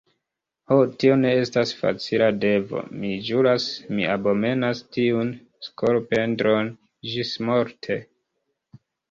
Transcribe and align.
Ho, 0.69 0.75
tio 1.01 1.17
ne 1.23 1.33
estas 1.41 1.73
facila 1.81 2.29
devo, 2.45 2.81
mi 3.03 3.11
ĵuras: 3.27 3.67
mi 3.99 4.07
abomenas 4.15 4.83
tiun 4.97 5.31
skolopendron 5.69 6.73
ĝismorte. 7.13 8.01